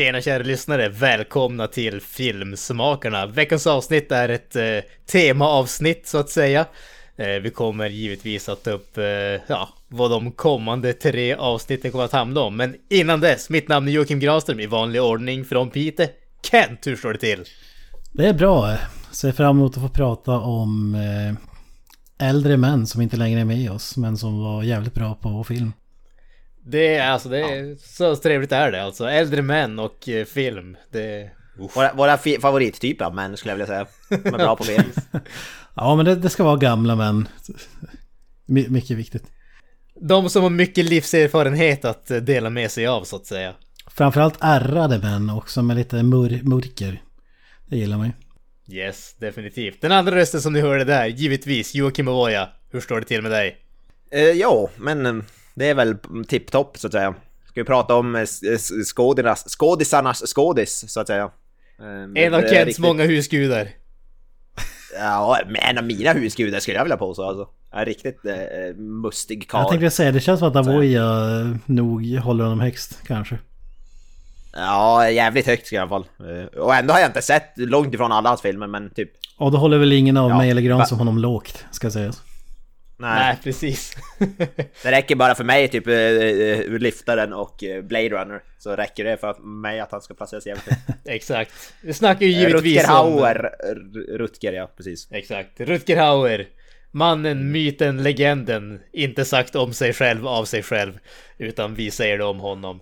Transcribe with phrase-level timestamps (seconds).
[0.00, 3.26] Tjena kära lyssnare, välkomna till Filmsmakarna.
[3.26, 4.64] Veckans avsnitt är ett eh,
[5.06, 6.66] temaavsnitt så att säga.
[7.16, 9.04] Eh, vi kommer givetvis att ta upp eh,
[9.46, 12.56] ja, vad de kommande tre avsnitten kommer att handla om.
[12.56, 16.08] Men innan dess, mitt namn är Joakim Granström i vanlig ordning från Pite.
[16.50, 17.44] Kent, hur står det till?
[18.12, 18.76] Det är bra.
[19.10, 23.70] Ser fram emot att få prata om eh, äldre män som inte längre är med
[23.70, 25.72] oss men som var jävligt bra på film.
[26.64, 29.04] Det är alltså, det är så trevligt är det alltså.
[29.04, 30.76] Äldre män och eh, film.
[30.90, 31.30] Det...
[31.74, 33.86] Våra, våra fi- favorittyper av män skulle jag vilja säga.
[34.22, 34.84] Som är bra på film.
[35.74, 37.28] Ja men det, det ska vara gamla män.
[38.46, 39.24] My, mycket viktigt.
[39.94, 43.54] De som har mycket livserfarenhet att eh, dela med sig av så att säga.
[43.86, 47.02] Framförallt ärrade män också med lite mur, mörker.
[47.66, 48.12] Det gillar man ju.
[48.76, 49.80] Yes, definitivt.
[49.80, 52.48] Den andra rösten som ni hörde där, givetvis Joakim Ovoja.
[52.70, 53.56] Hur står det till med dig?
[54.10, 55.14] Eh, ja, men eh,
[55.54, 55.96] det är väl
[56.28, 57.14] tipptopp så att säga.
[57.48, 58.24] Ska vi prata om eh,
[58.84, 61.30] skådisarnas, skådisarnas skådis så att säga.
[61.80, 63.68] Eh, En av Kents riktigt- många husgudar.
[64.98, 67.48] Ja, men en av mina husgudar skulle jag vilja påstå alltså.
[67.72, 69.68] En riktigt eh, mustig Jag karl.
[69.70, 71.02] tänkte säga, det känns som att Avoya
[71.40, 73.38] eh, nog håller honom högst kanske.
[74.52, 76.04] Ja, jävligt högt jag i alla fall.
[76.30, 79.10] Eh, Och ändå har jag inte sett långt ifrån alla hans filmer, men typ...
[79.38, 82.22] Och då håller väl ingen av Ja, mig eller Gran som honom lågt, ska sägas.
[83.00, 83.18] Nej.
[83.24, 83.96] Nej, precis.
[84.82, 88.42] Det räcker bara för mig, typ eh, eh, Liftaren och eh, Blade Runner.
[88.58, 90.68] Så räcker det för mig att han ska placeras högt.
[91.04, 91.74] Exakt.
[91.82, 93.12] Vi snackar ju givetvis Rutger om...
[93.12, 93.50] Hauer.
[93.60, 95.08] R- Rutger, ja precis.
[95.12, 95.60] Exakt.
[95.60, 96.46] Rutger Hauer.
[96.92, 98.80] Mannen, myten, legenden.
[98.92, 100.98] Inte sagt om sig själv av sig själv.
[101.38, 102.80] Utan vi säger det om honom.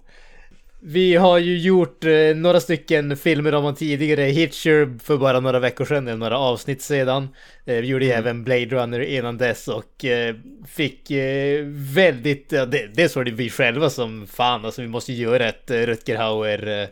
[0.80, 4.22] Vi har ju gjort eh, några stycken filmer om honom tidigare.
[4.22, 7.28] Hitcher för bara några veckor sedan, eller några avsnitt sedan.
[7.66, 10.34] Eh, vi gjorde ju även Blade Runner innan dess och eh,
[10.68, 12.52] fick eh, väldigt...
[12.52, 15.80] Ja, det, det var det vi själva som fan, alltså vi måste göra ett eh,
[15.80, 16.88] Rutger Hauer eh,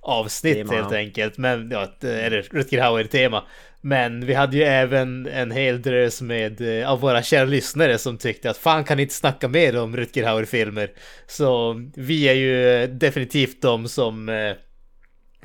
[0.00, 1.38] avsnitt Tema, helt enkelt.
[1.38, 3.44] Men, ja, ett, eller Rutger Hauer-tema.
[3.88, 8.18] Men vi hade ju även en hel drös med eh, av våra kära lyssnare som
[8.18, 10.90] tyckte att fan kan ni inte snacka mer om Rutger Hauer-filmer.
[11.26, 14.52] Så vi är ju eh, definitivt de som, eh,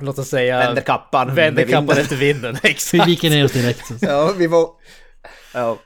[0.00, 1.34] låt oss säga, Vänder kappan.
[1.34, 1.98] vänder kappan vinden.
[2.02, 2.56] efter vinden.
[2.62, 3.08] Vi Exakt.
[3.08, 3.90] viker ner oss direkt.
[4.00, 4.68] Ja, vi var...
[5.54, 5.78] Ja.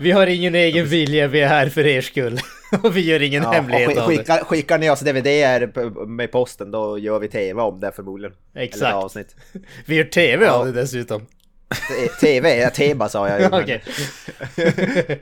[0.00, 2.38] Vi har ingen egen vilja, vi är här för er skull.
[2.82, 4.44] Och vi gör ingen Ja, hemlighet och sk- av det.
[4.44, 8.36] skickar, ni oss DVD-er p- med posten då gör vi TV om det förmodligen.
[8.56, 8.94] Exakt.
[8.94, 9.36] avsnitt.
[9.86, 10.52] Vi gör TV Ja.
[10.52, 11.26] av det dessutom.
[12.20, 13.48] TV, ja Teba sa jag ju.
[13.50, 13.82] men- Okej.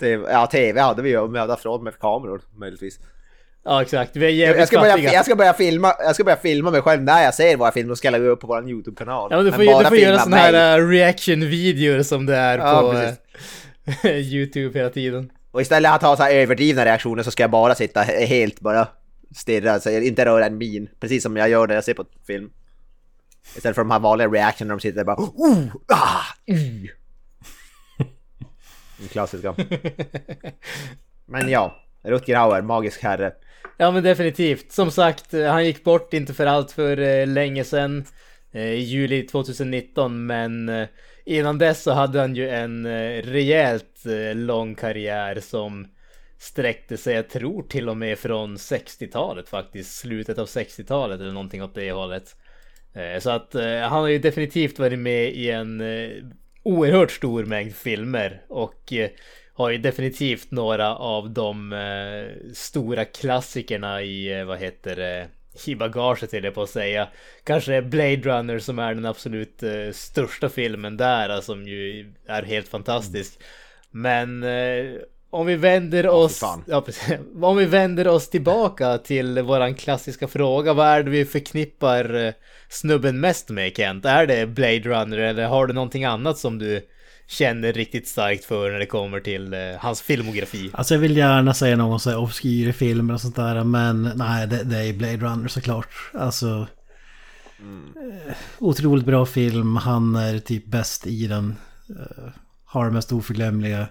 [0.00, 2.98] TV, ja TV hade vi ju om vi hade haft råd med kameror möjligtvis.
[3.64, 6.36] Ja exakt, vi är Jag jävligt ska, börja, jag, ska börja filma, jag ska börja
[6.36, 9.28] filma mig själv när jag ser våra filmer och ska lägga upp på vår YouTube-kanal.
[9.30, 10.40] Ja men du får, du får göra mig.
[10.40, 12.98] här uh, reaction-videor som det är Ja, på
[14.08, 15.30] eh, YouTube hela tiden.
[15.50, 18.24] Och istället för att ha så här överdrivna reaktioner så ska jag bara sitta he-
[18.26, 18.88] helt bara
[19.36, 20.88] stirra, så jag inte röra en min.
[21.00, 22.50] Precis som jag gör när jag ser på film.
[23.56, 26.90] Istället för de här vanliga reactionerna när de sitter bara oh, ah, uh.
[28.98, 29.54] Den klassiska.
[31.26, 33.32] Men ja, Rutger Hauer, magisk herre.
[33.76, 34.72] Ja men definitivt.
[34.72, 38.04] Som sagt, eh, han gick bort inte för allt för eh, länge sedan.
[38.52, 40.86] eh, I juli 2019 men
[41.24, 42.86] innan dess så hade han ju en
[43.22, 44.02] rejält
[44.34, 45.86] lång karriär som
[46.38, 49.98] sträckte sig, jag tror till och med från 60-talet faktiskt.
[49.98, 52.36] Slutet av 60-talet eller någonting åt det hållet.
[52.94, 56.10] Eh, Så att eh, han har ju definitivt varit med i en eh,
[56.62, 58.92] oerhört stor mängd filmer och
[59.54, 61.74] har ju definitivt några av de
[62.54, 65.28] stora klassikerna i, vad heter det,
[65.66, 67.08] i bagaget till det på att säga.
[67.44, 69.62] Kanske Blade Runner som är den absolut
[69.92, 73.40] största filmen där, alltså, som ju är helt fantastisk.
[73.90, 74.94] Men eh,
[75.32, 76.38] om vi vänder oss...
[76.38, 76.64] fan.
[76.66, 77.14] Ja, precis.
[77.42, 80.72] Om vi vänder oss tillbaka till våran klassiska fråga.
[80.72, 82.32] Vad är det vi förknippar eh,
[82.68, 84.04] snubben mest med Kent?
[84.04, 86.80] Är det Blade Runner eller har du någonting annat som du
[87.26, 90.70] känner riktigt starkt för när det kommer till eh, hans filmografi?
[90.72, 94.46] Alltså jag vill gärna säga någon så här obskyr filmer och sånt där men nej
[94.46, 95.88] det, det är Blade Runner såklart.
[96.14, 96.66] Alltså...
[97.58, 101.56] eh, Otroligt bra film, han är typ bäst i den.
[101.88, 102.32] eh,
[102.64, 103.86] har de mest oförglömliga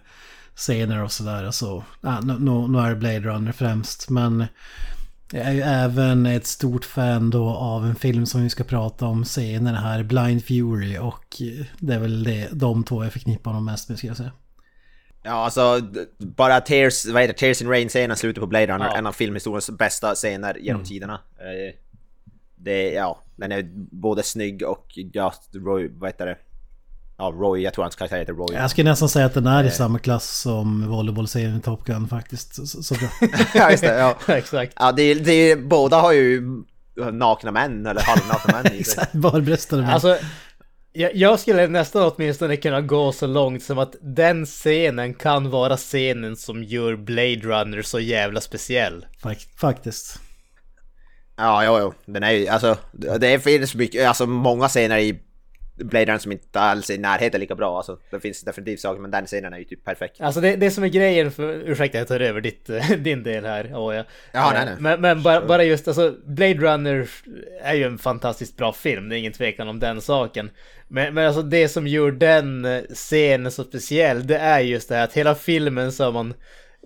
[0.61, 1.51] scener och sådär.
[1.51, 4.45] Så, ja, nu, nu, nu är det Blade Runner främst men...
[5.33, 9.05] Jag är ju även ett stort fan då av en film som vi ska prata
[9.05, 10.97] om senare här, Blind Fury.
[10.97, 11.25] Och
[11.79, 14.31] det är väl det, de två jag förknippar honom mest med ska jag säga.
[15.23, 15.79] Ja, alltså
[16.17, 17.39] bara Tears, vad heter det?
[17.39, 18.97] Tears in Rain-scenen slutet på Blade Runner, Ja.
[18.97, 21.19] en av filmhistoriens bästa scener genom tiderna.
[21.39, 21.75] Eh,
[22.55, 26.37] Det, ja, den är både snygg och ja, Roy, vad heter det?
[27.17, 28.47] Ja, Roy, jag tror hans karaktär heter Roy.
[28.53, 32.07] Jag skulle nästan säga att den är i samma klass som volleybollserien i Top Gun
[32.07, 32.67] faktiskt.
[32.67, 33.09] Så, så bra.
[33.53, 34.17] ja, just det, ja.
[34.33, 34.73] Exakt.
[34.79, 36.43] Ja, det, det, båda har ju
[37.11, 38.79] nakna män, eller halvnakna män i sig.
[38.79, 39.91] Exakt, barbröstade män.
[39.91, 40.17] Alltså,
[40.93, 45.77] jag, jag skulle nästan åtminstone kunna gå så långt som att den scenen kan vara
[45.77, 49.05] scenen som gör Blade Runner så jävla speciell.
[49.23, 50.19] Fak- faktiskt.
[51.37, 51.93] Ja, jo, jo.
[52.05, 52.77] Den är ju, alltså,
[53.19, 55.21] det finns mycket, alltså många scener i
[55.83, 57.77] Blade Runner som inte alls är i närheten lika bra.
[57.77, 60.21] Alltså, det finns definitivt saker, men den scenen är ju typ perfekt.
[60.21, 63.71] Alltså det, det som är grejen för, ursäkta jag tar över ditt, din del här,
[63.73, 64.03] oh, ja.
[64.31, 64.75] Ja, nej, nej.
[64.79, 67.09] Men, men bara, bara just alltså, Blade Runner
[67.61, 70.49] är ju en fantastiskt bra film, det är ingen tvekan om den saken.
[70.87, 74.95] Men, men alltså det som gör den eh, scenen så speciell, det är just det
[74.95, 76.33] här att hela filmen så man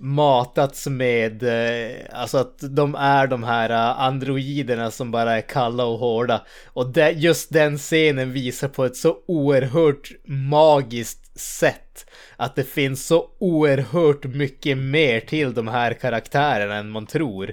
[0.02, 5.86] matats med, eh, alltså att de är de här eh, androiderna som bara är kalla
[5.86, 6.46] och hårda.
[6.66, 12.06] Och det, just den scenen visar på ett så oerhört magiskt sätt
[12.38, 17.52] att det finns så oerhört mycket mer till de här karaktärerna än man tror.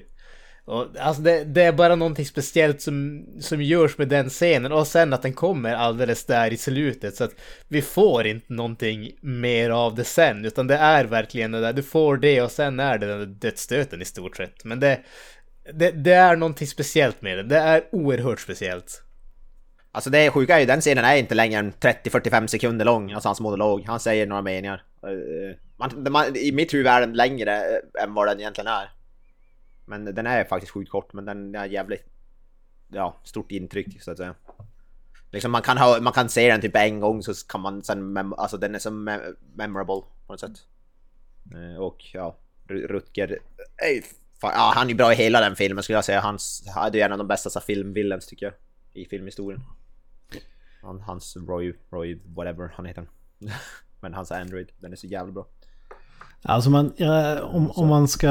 [0.73, 4.87] Och, alltså det, det är bara någonting speciellt som, som görs med den scenen och
[4.87, 7.35] sen att den kommer alldeles där i slutet så att
[7.69, 11.83] vi får inte någonting mer av det sen utan det är verkligen det där, du
[11.83, 14.65] får det och sen är det den där dödsstöten i stort sett.
[14.65, 15.01] Men det,
[15.75, 19.03] det, det är någonting speciellt med det, det är oerhört speciellt.
[19.93, 23.29] Alltså det sjuka är ju, den scenen är inte längre än 30-45 sekunder lång, alltså
[23.29, 23.85] hans monolog.
[23.87, 24.83] Han säger några meningar.
[25.03, 29.02] Eh, man, man, I mitt huvud är den längre eh, än vad den egentligen är.
[29.85, 32.05] Men den är faktiskt sjukt kort, men den är jävligt...
[32.89, 34.35] Ja, stort intryck så att säga.
[35.31, 38.13] Liksom man kan, ha, man kan se den typ en gång så kan man sen...
[38.13, 39.21] Mem, alltså den är så mem,
[39.55, 39.95] memorable
[40.27, 40.67] på något sätt.
[41.55, 42.37] Eh, Och ja,
[42.69, 43.31] Ru- Rutger...
[43.33, 44.05] eh,
[44.41, 46.21] fan, Ja, han är bra i hela den filmen skulle jag säga.
[46.21, 48.55] Hans, han är en av de bästa filmvillains tycker jag.
[48.93, 49.61] I filmhistorien.
[50.83, 53.07] Han, hans Roy, Roy, whatever han heter.
[54.01, 55.47] Men hans Android, den är så jävla bra.
[56.43, 58.29] Alltså man, ja, om, om man ska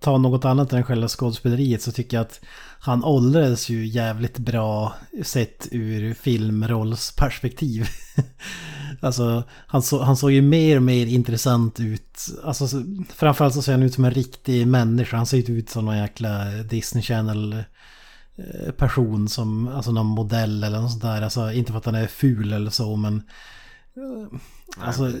[0.00, 2.40] ta något annat än själva skådespeleriet så tycker jag att
[2.80, 7.86] han åldrades ju jävligt bra sett ur filmrollsperspektiv.
[9.00, 12.18] alltså han, så, han såg ju mer och mer intressant ut.
[12.44, 12.84] Alltså så-
[13.14, 15.16] framförallt så ser han ut som en riktig människa.
[15.16, 19.22] Han ser inte ut som någon jäkla Disney Channel-person.
[19.22, 21.22] Eh, som, alltså någon modell eller något sånt där.
[21.22, 23.16] Alltså inte för att han är ful eller så men
[23.96, 24.26] eh,
[24.76, 25.12] Alltså,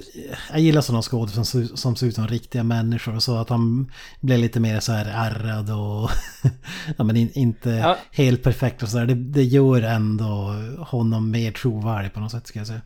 [0.50, 3.16] jag gillar sådana skådespelare som, som ser ut som riktiga människor.
[3.16, 6.10] och Så att han blir lite mer så här ärrad och
[6.98, 7.96] ja, men in, inte Ja.
[8.12, 9.06] helt perfekt och sådär.
[9.06, 12.80] Det, det gör ändå honom mer trovärdig på något sätt ska jag säga.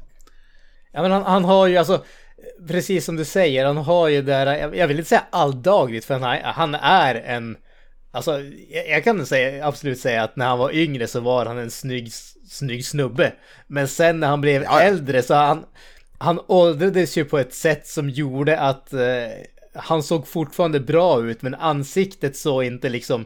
[0.92, 2.04] Ja men han, han har ju alltså,
[2.68, 6.04] precis som du säger, han har ju det där, jag, jag vill inte säga alldagligt
[6.04, 7.56] för han, han är en,
[8.10, 11.58] alltså jag, jag kan säga, absolut säga att när han var yngre så var han
[11.58, 12.12] en snygg,
[12.48, 13.32] snygg snubbe.
[13.66, 14.80] Men sen när han blev Ja.
[14.80, 15.64] äldre så han,
[16.22, 19.00] han åldrades ju på ett sätt som gjorde att eh,
[19.74, 23.24] han såg fortfarande bra ut men ansiktet såg inte liksom,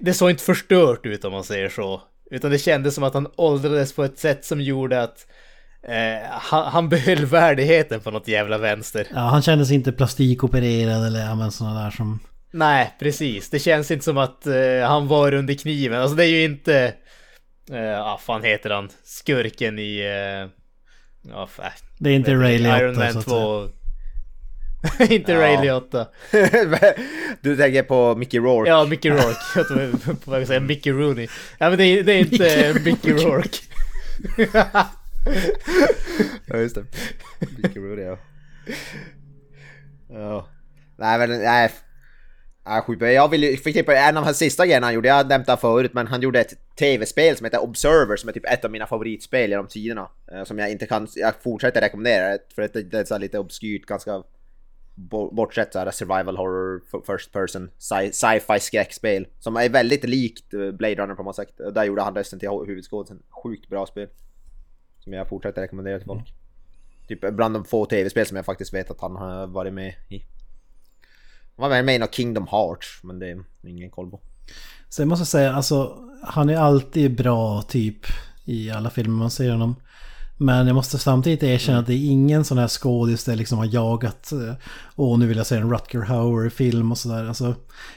[0.00, 2.02] det såg inte förstört ut om man säger så.
[2.30, 5.26] Utan det kändes som att han åldrades på ett sätt som gjorde att
[5.88, 9.06] Eh, han, han behöll värdigheten på något jävla vänster.
[9.10, 12.20] Ja, han kändes inte plastikopererad eller ja, sådana där som...
[12.50, 13.50] Nej, precis.
[13.50, 16.00] Det känns inte som att eh, han var under kniven.
[16.00, 16.94] Alltså det är ju inte...
[17.70, 18.88] Eh, ah, fan heter han?
[19.04, 19.98] Skurken i...
[19.98, 20.50] Eh,
[21.30, 21.70] ja, fan.
[21.98, 23.68] Det är inte Vet Ray inte, Liotta Iron så Man att säga.
[25.08, 25.14] 2.
[25.14, 25.40] inte Ja.
[25.40, 26.08] Ray Liotta.
[27.40, 28.70] du tänker på Mickey Rourke?
[28.70, 29.38] Ja, Mickey Rourke.
[29.54, 31.28] Jag var på väg att säga Mickey Rooney.
[31.58, 33.58] Ja, men det är, det är inte Mickey Rourke.
[36.46, 36.84] Ja just det.
[37.62, 38.18] Mickey Rourke ja.
[40.08, 40.48] Ja.
[40.96, 41.72] Nej men nej.
[42.98, 43.12] Bra.
[43.12, 45.56] Jag vill ju förknippa en av hans sista grejerna han gjorde, jag har nämnt det
[45.56, 48.86] förut, men han gjorde ett tv-spel som heter Observer som är typ ett av mina
[48.86, 50.08] favoritspel genom tiderna.
[50.32, 53.86] Eh, Som jag inte kan, jag fortsätter rekommendera det för det är så lite obskyrt,
[53.86, 54.22] ganska
[54.94, 59.26] bo- bortsett så här survival horror, first person, sci- sci-fi skräckspel.
[59.38, 61.56] Som är väldigt likt eh, Blade Runner på något sätt.
[61.74, 63.22] Där gjorde han rösten till huvudskådisen.
[63.42, 64.08] Sjukt bra spel.
[64.98, 66.32] Som jag fortsätter rekommendera till folk.
[67.08, 70.22] Typ bland de få tv-spel som jag faktiskt vet att han har varit med i.
[71.56, 74.20] Vad var med i Kingdom Hearts, men det är ingen koll på.
[74.88, 78.06] Så jag måste säga, alltså han är alltid bra typ
[78.44, 79.76] i alla filmer man ser honom.
[80.38, 83.64] Men jag måste samtidigt erkänna att det är ingen sån här skådis där liksom har
[83.64, 84.54] jagat eh,
[84.96, 87.28] Åh, nu vill jag se en Rutger Hauer-film och sådär.
[87.28, 87.54] Alltså,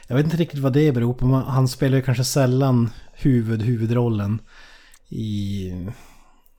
[0.07, 1.25] jag vet inte riktigt vad det beror på.
[1.25, 4.41] Han spelar ju kanske sällan huvud, huvudrollen
[5.09, 5.71] i...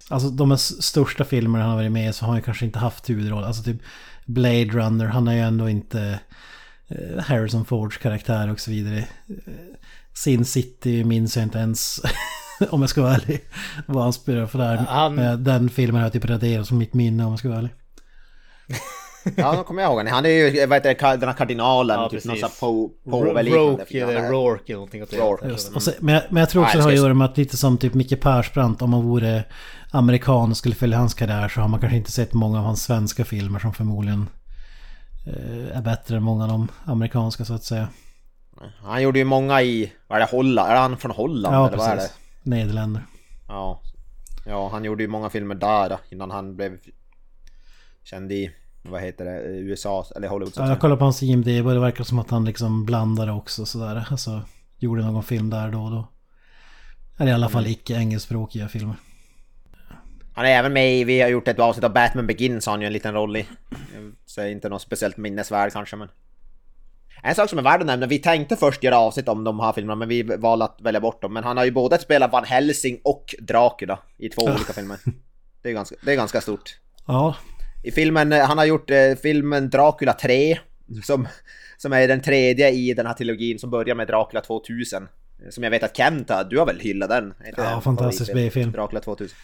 [0.09, 2.65] Alltså de här största filmerna han har varit med i så har han ju kanske
[2.65, 3.45] inte haft huvudroll.
[3.45, 3.83] Alltså typ
[4.27, 6.21] Blade Runner, han är ju ändå inte
[7.21, 8.99] Harrison Fords karaktär och så vidare.
[8.99, 9.05] Eh,
[10.15, 12.01] Sin City minns jag inte ens,
[12.71, 13.41] om jag ska vara ärlig,
[13.87, 14.77] vad han spelar för där.
[14.77, 17.59] Han- Eh, Den filmen har jag typ raderat som mitt minne om jag ska vara
[17.59, 17.71] ärlig.
[19.37, 20.09] Ja, nu kommer jag ihåg.
[20.09, 24.03] Han är ju, vad heter den här kardinalen, Ja, typ någon sån po- påveliknande Rourke
[24.03, 25.49] eller Rourke eller någonting åt Rourke.
[25.49, 26.01] Just.
[26.01, 27.79] Men, jag, men jag tror också Nej, det har att göra med att lite som
[27.79, 29.45] typ Micke Persbrandt, om man vore
[29.91, 32.83] amerikan och skulle följa hans karriär så har man kanske inte sett många av hans
[32.83, 34.27] svenska filmer som förmodligen eh,
[35.73, 37.89] är bättre än många av de amerikanska så att säga.
[38.83, 40.71] Han gjorde ju många i, vad är det, Holland?
[40.71, 42.03] Är han från Holland Ja, eller vad är det?
[42.03, 42.17] precis.
[42.43, 43.07] Nederländer.
[43.49, 43.83] Ja.
[44.47, 46.79] Ja, han gjorde ju många filmer där innan han blev
[48.03, 48.51] känd i,
[48.83, 50.55] vad heter det, USA eller Hollywood.
[50.55, 53.33] så Ja, jag kollar på hans IMDB och det verkar som att han liksom blandade
[53.33, 54.07] också sådär.
[54.11, 54.43] Alltså
[54.79, 56.09] gjorde någon film där då och då.
[57.19, 58.97] Eller i alla fall icke engelskspråkiga filmer.
[60.41, 62.81] Han är även med i, vi har gjort ett avsnitt av Batman Begins, har han
[62.81, 63.49] ju en liten roll i.
[64.27, 66.09] Så inte något speciellt minnesvärd kanske men...
[67.23, 69.73] En sak som är värd att nämna, vi tänkte först göra avsnitt om de här
[69.73, 71.33] filmerna men vi valde att välja bort dem.
[71.33, 74.99] Men han har ju både spelat Van Helsing och Dracula i två olika filmer.
[75.63, 76.79] Det är ganska, det är ganska stort.
[77.07, 77.37] Ja,
[77.85, 80.59] I filmen, eh, han har gjort eh, filmen Dracula 3
[81.03, 81.29] som,
[81.77, 85.03] som är den tredje i den här trilogin som börjar med Dracula 2000.
[85.03, 87.35] eh, Som jag vet att Kent har, du har väl hyllat den?
[87.57, 88.35] Ja, fantastisk?
[88.35, 88.73] B-film.
[88.73, 89.37] Dracula 2000.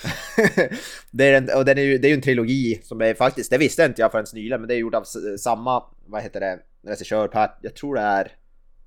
[1.10, 3.50] det är en, och den är ju, det är ju en trilogi som är faktiskt,
[3.50, 5.04] det visste inte jag förrän nyligen, men det är gjort av
[5.38, 8.32] samma, vad heter det, regissör, Pat, jag tror det är,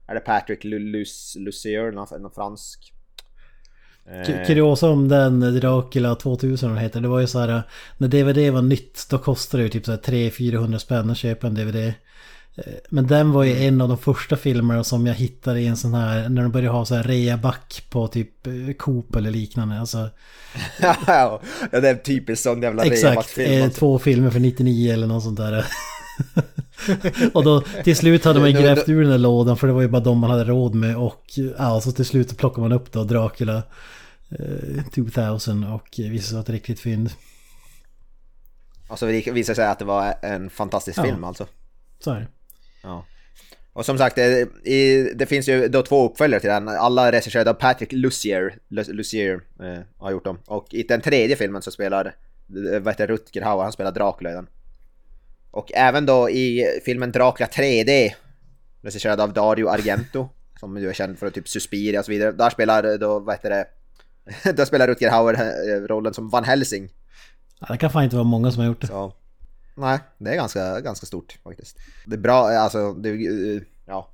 [0.07, 2.91] är det Patrick Lu- Lus, Lucier, någon, någon fransk?
[4.05, 7.01] Eh, Kuriosa om den Dracula 2000 den heter.
[7.01, 7.63] Det var ju så här
[7.97, 11.47] när DVD var nytt då kostade det ju typ så här 300-400 spänn att köpa
[11.47, 11.93] en DVD.
[12.57, 15.77] Eh, Men den var ju en av de första filmerna som jag hittade i en
[15.77, 19.79] sån här, när de började ha så här reaback på typ eh, Coop eller liknande.
[19.79, 20.09] Alltså,
[21.07, 23.51] ja, det är typiskt sån jävla exakt, revaktfilm.
[23.51, 23.79] eh, alltså.
[23.79, 25.65] två filmer för 99 eller något sånt där.
[27.33, 29.87] och då till slut hade man grävt ur den där lådan för det var ju
[29.87, 31.23] bara de man hade råd med och
[31.57, 33.63] ja, så till slut plockade man upp då Dracula
[34.29, 37.09] eh, 2000 och visade sig vara ett riktigt fynd.
[38.87, 41.03] Och så visade det sig att det var en fantastisk Ja.
[41.03, 41.47] film alltså.
[41.99, 42.27] Så är det.
[42.85, 43.05] Ja.
[43.73, 46.67] Och som sagt, det, i, det finns ju då två uppföljare till den.
[46.67, 50.39] Alla regisserade av Patrick Lucier, Lu- Lucier eh, har gjort dem.
[50.45, 54.31] Och i den tredje filmen så spelar, eh, vad heter Rutger Hauer, han spelar Dracula
[54.31, 54.47] i den.
[55.51, 58.13] Och även då i filmen Dracula 3D,
[58.81, 62.31] regisserad av Dario Argento, som ju är känd för typ Suspiria och så vidare.
[62.31, 63.67] Där spelar eh, då, vad heter det,
[64.53, 66.89] där spelar Rutger Hauer eh, rollen som Van Helsing.
[67.59, 68.87] Ja, det kan fan inte vara många som har gjort det.
[68.87, 69.13] Så,
[69.75, 71.77] nej, det är ganska, ganska stort faktiskt.
[72.05, 74.09] Det är bra, alltså, det, eh, ja,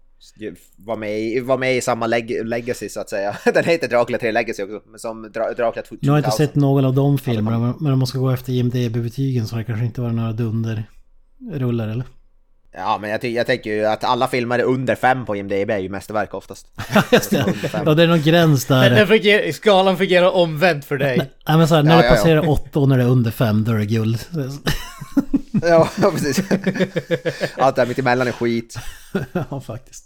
[0.77, 3.37] var med, i, var med i samma leg legacy så att säga.
[3.53, 5.97] Den heter Dracula 3 Legacy också, men som Dra Dracula 2000.
[6.01, 8.51] Nu har jag inte sett någon av de filmerna, men- om man ska gå efter
[8.53, 12.05] IMDB-betygen så har det kanske inte varit några dunder-rullar eller?
[12.73, 15.77] Ja, men jag, jag tänker ju att alla filmer är under 5 på IMDB är
[15.77, 16.67] ju mästerverk oftast.
[17.11, 17.37] Just det.
[17.43, 17.81] Under fem.
[17.85, 18.89] Ja, det är någon gräns där.
[18.89, 21.17] den fungerar, skalan fungerar omvänt för dig.
[21.47, 22.15] Nej men så här, när Ja, det ja, ja.
[22.17, 24.19] passerar 8 och när det är under 5 då är det guld.
[25.61, 26.41] ja, precis.
[27.57, 28.75] Allt där mittemellan är skit.
[29.49, 30.05] ja, faktiskt.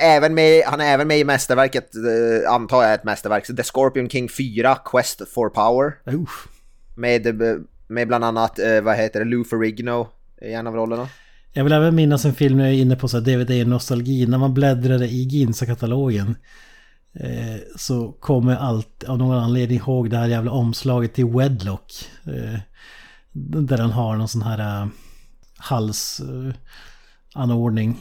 [0.00, 3.62] Även med, han är även med i mästerverket, eh, antar jag är ett mästerverk, The
[3.62, 5.92] Scorpion King 4, Quest for Power.
[6.14, 6.48] Usch.
[6.96, 10.08] Med, eh, med bland annat, eh, vad heter det, Lou Ferrigno
[10.42, 11.08] i en av rollerna.
[11.52, 14.26] Jag vill även minnas en film när jag är inne på så här DVD-nostalgi.
[14.26, 16.36] När man bläddrade i Ginsa-katalogen.
[17.20, 21.92] Eh, så kommer alltid av någon anledning ihåg det här jävla omslaget till Wedlock.
[22.26, 22.60] Eh,
[23.34, 24.88] där han har någon sån här eh,
[25.56, 27.90] halsanordning.
[27.90, 27.96] Eh,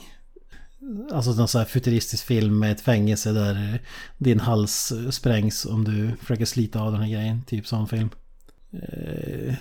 [1.16, 3.80] alltså någon sån här futuristisk film med ett fängelse där eh,
[4.18, 7.44] din hals sprängs om du försöker slita av den här grejen.
[7.44, 8.10] Typ sån film.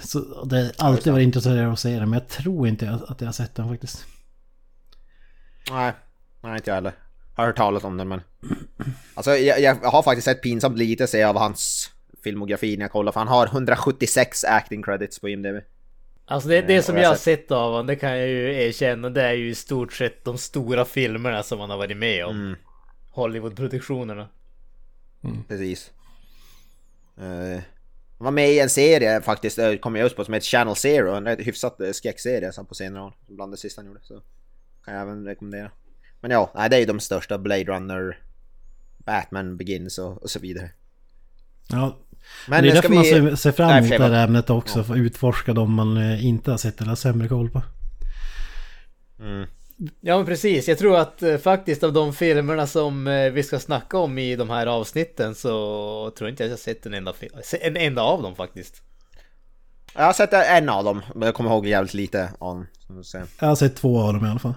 [0.00, 3.02] Så det har alltid varit intresserad av att se den men jag tror inte att
[3.02, 4.05] att jag har sett den faktiskt.
[5.71, 5.93] Nej,
[6.41, 6.93] nej inte jag heller.
[7.35, 8.21] Har hört talas om den men...
[9.14, 11.91] Alltså jag, jag har faktiskt sett pinsamt lite se av hans
[12.23, 15.57] filmografi när jag kollar för han har 176 acting credits på IMDb.
[16.25, 19.11] Alltså det, det Eh, som jag har sett- av honom, det kan jag ju erkänna,
[19.11, 22.37] det är ju i stort sett de stora filmerna som han har varit med om.
[22.37, 22.57] Mm.
[23.11, 24.29] Hollywoodproduktionerna.
[25.49, 25.91] Precis.
[27.21, 27.61] Uh,
[28.19, 30.76] han var med i en serie faktiskt, uh, kom jag just på, som heter Channel
[30.76, 31.14] Zero.
[31.14, 33.14] En rätt hyfsat skräckserie som på senare år.
[33.29, 34.00] Bland det sista han gjorde.
[34.02, 34.23] Så
[34.85, 35.71] kan jag även rekommendera.
[36.21, 37.38] Men ja, nej, det är ju de största.
[37.38, 38.19] Blade Runner,
[38.99, 40.71] Batman Begins och, och så vidare.
[41.69, 41.99] Ja,
[42.49, 44.85] Men det är därför man ser, ser fram emot det här ämnet också.
[44.85, 47.62] För att utforska dem man eh, inte har sett eller har sämre koll på.
[50.00, 53.59] Ja men precis, jag tror att eh, faktiskt av de filmerna som eh, vi ska
[53.59, 55.50] snacka om i de här avsnitten så
[56.19, 57.12] tror jag inte jag har sett en enda,
[57.61, 58.83] en enda av dem faktiskt.
[59.95, 62.67] Jag har sett en av dem, men jag kommer ihåg jävligt lite om.
[63.41, 64.55] Jag har sett två av dem i alla fall.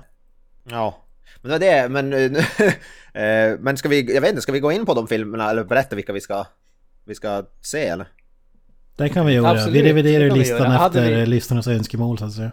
[0.64, 1.06] Ja.
[1.42, 2.38] Men det var det, men...
[3.64, 5.96] men ska vi, jag vet inte, ska vi gå in på de filmerna eller berätta
[5.96, 6.46] vilka vi ska,
[7.06, 8.08] vi ska se eller?
[8.98, 9.50] Det kan vi göra.
[9.50, 10.86] Absolut, vi reviderar vi listan göra.
[10.86, 12.52] Efter vi- lyssnarnas önskemål så att säga.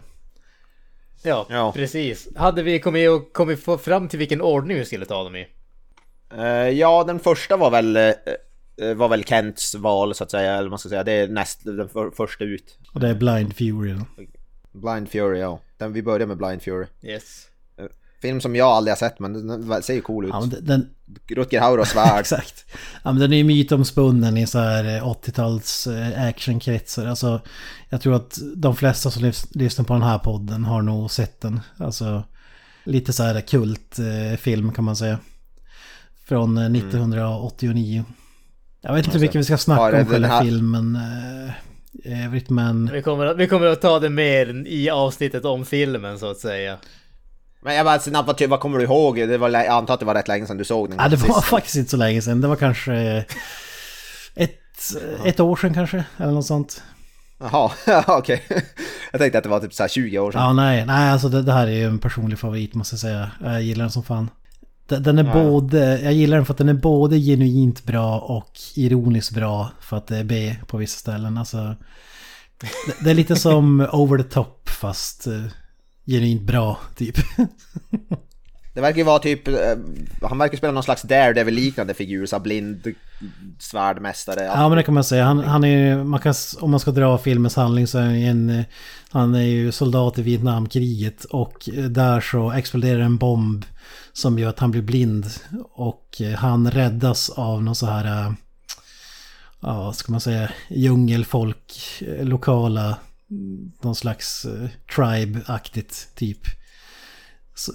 [1.23, 1.73] Ja, Ja.
[1.73, 2.29] precis.
[2.37, 5.47] Hade vi kommit, och kommit fram till vilken ordning vi skulle ta dem i?
[6.39, 7.97] Eh, ja, den första var väl...
[7.97, 11.05] eh, var väl Kents val så att säga, eller man ska säga.
[11.05, 12.79] Det är näst, den för, första ut.
[12.95, 14.05] Och det är Blind Fury då.
[14.73, 15.61] Blind Fury, ja.
[15.79, 16.87] Den, vi börjar med Blind Fury.
[17.03, 17.47] Yes.
[18.23, 20.31] Film som jag aldrig har sett, men den, ser ju cool ut.
[20.35, 20.89] Ja, den- den,
[21.37, 22.17] Rutger Hauer och svärd.
[22.21, 22.65] Exakt.
[23.05, 27.07] Ja, men den är ju mytomspunnen i så här eh, 80-tals eh, actionkretsar.
[27.07, 27.41] Alltså,
[27.89, 31.41] jag tror att de flesta som lys- lyssnar på den här podden har nog sett
[31.41, 31.61] den.
[31.77, 32.23] Alltså,
[32.85, 35.19] lite så här kultfilm kan man säga.
[36.25, 38.05] Från eh, 1989.
[38.81, 40.97] Jag vet inte hur mycket vi ska snacka om den själva här- filmen
[42.05, 42.91] eh, övrigt, men...
[42.93, 46.39] Vi kommer, att- vi kommer att ta det mer i avsnittet om filmen så att
[46.39, 46.77] säga.
[47.65, 49.17] Men jag bara snabbt, vad, ty- vad kommer du ihåg?
[49.17, 50.99] Det var, jag antar att det var rätt länge sedan du såg den.
[50.99, 51.47] Ja, det var sist.
[51.49, 52.41] faktiskt inte så länge sedan.
[52.41, 53.25] Det var kanske
[54.35, 54.59] ett,
[55.25, 56.83] ett år sedan kanske, eller något sånt.
[57.41, 58.43] Jaha, ja, okej.
[59.13, 60.41] Jag tänkte att det var typ så här 20 år sedan.
[60.43, 63.31] Ja, nej, nej, alltså det, det här är ju en personlig favorit måste jag säga.
[63.43, 64.31] Jag gillar den som fan.
[64.89, 65.33] Den, den är Ja.
[65.33, 69.97] både, jag gillar den för att den är både genuint bra och ironiskt bra för
[69.97, 71.39] att det är B på vissa ställen.
[71.39, 71.57] Alltså,
[72.61, 72.69] det,
[73.05, 75.43] det är lite som over the top fast eh,
[76.07, 77.17] genuint bra typ.
[78.75, 79.55] Det verkar ju vara typ, eh,
[80.23, 82.95] han verkar spela någon slags Daredevil-liknande figur, så blind
[83.59, 84.45] svärdmästare.
[84.45, 85.25] Ja men det kan man säga.
[85.25, 88.51] Han, han är man kan, om man ska dra filmens handling så är han en,
[88.51, 88.65] eh,
[89.11, 93.65] han är ju soldat i Vietnamkriget och eh, där så exploderar en bomb
[94.13, 95.27] som gör att han blir blind
[95.73, 98.35] och han räddas av någon så här,
[99.61, 101.73] ja ska man säga, djungelfolk,
[102.21, 102.97] lokala,
[103.83, 106.41] någon slags eh, tribe-aktigt typ.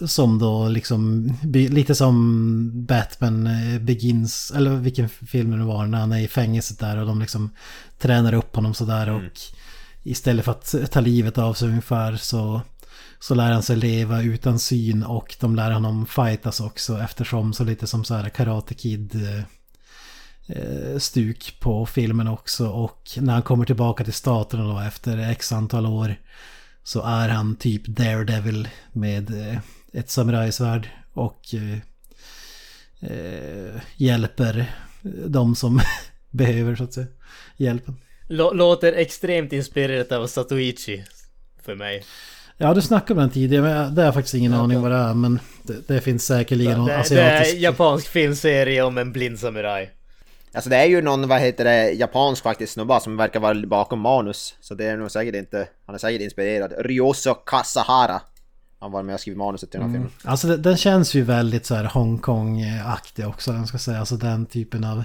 [0.06, 6.12] Som då liksom, lite som Batman eh, Begins, eller vilken film det var, när han
[6.12, 7.50] är i fängelset där och de liksom
[8.00, 9.22] tränar upp honom sådär och
[10.04, 12.62] istället för att ta livet av sig ungefär så,
[13.20, 17.64] så lär han sig leva utan syn och de lär honom fightas också eftersom så
[17.64, 19.44] lite som så här Karate Kid eh,
[20.98, 25.86] stuk på filmen också och när han kommer tillbaka till staterna då efter x antal
[25.86, 26.16] år
[26.84, 29.58] så är han typ Daredevil med eh,
[29.94, 31.78] ett samurajsvärd och eh,
[33.12, 34.72] eh, hjälper
[35.28, 35.82] de som
[36.32, 37.08] behöver så att säga
[37.58, 37.98] hjälpen.
[38.28, 41.04] Lå- låter extremt inspirerat av Satoichi.
[41.66, 42.04] För mig.
[42.58, 44.98] Ja, du snackade om den tidigare, men det har jag faktiskt ingen aning vad det
[44.98, 47.56] är, men det, det finns säkerligen någon Det, det är asiatisk...
[47.56, 49.92] en japansk filmserie om en blind samuraj.
[50.54, 54.00] Alltså det är ju någon, vad heter det, japansk faktiskt snubba som verkar vara bakom
[54.00, 54.56] manus.
[54.62, 56.74] Så det är nog säkert inte, han är säkert inspirerad.
[56.80, 58.22] Ryoso Kasahara.
[58.80, 60.12] Han var med och skrev manuset till den här filmen.
[60.24, 64.00] Alltså det- den känns ju väldigt så här Hongkong-aktig också, jag ska säga.
[64.00, 65.04] Alltså den typen av,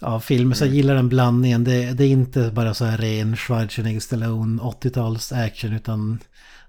[0.00, 0.54] av filmer.
[0.54, 1.64] Så jag gillar den blandningen.
[1.64, 6.18] Det, det är inte bara så här ren Schwarzenegger Stallone 80-tals action, utan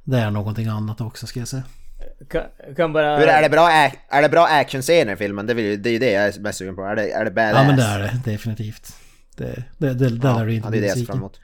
[0.04, 1.63] det är någonting annat också ska jag säga.
[2.29, 2.43] Kan,
[2.75, 3.17] kan bara...
[3.17, 3.71] Hur är det bra,
[4.10, 5.45] är det bra actionscener i filmen?
[5.47, 6.84] Det, vill, det är ju det jag är mest sugen på.
[6.84, 7.55] Är det, är det badass?
[7.55, 8.95] Ja men det är det, definitivt.
[9.38, 11.05] Det, det, det, där Ja, är inte ja, det är det jag ser besviken.
[11.05, 11.39] fram emot.